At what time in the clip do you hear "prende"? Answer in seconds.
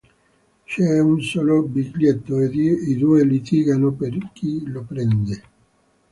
4.81-5.41